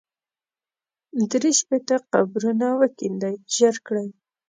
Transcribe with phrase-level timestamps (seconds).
[1.31, 4.07] درې شپېته قبرونه وکېندئ ژر کړئ.